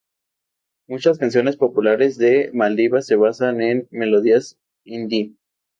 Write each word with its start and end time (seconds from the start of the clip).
Muchas 0.87 1.19
canciones 1.19 1.57
populares 1.57 2.17
de 2.17 2.49
Maldivas 2.55 3.05
se 3.05 3.15
basan 3.17 3.61
en 3.61 3.87
melodías 3.91 4.57
hindi. 4.83 5.37